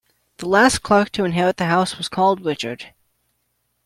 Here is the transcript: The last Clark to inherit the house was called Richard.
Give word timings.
The 0.37 0.47
last 0.47 0.79
Clark 0.81 1.11
to 1.11 1.25
inherit 1.25 1.57
the 1.57 1.67
house 1.67 1.99
was 1.99 2.09
called 2.09 2.43
Richard. 2.43 2.91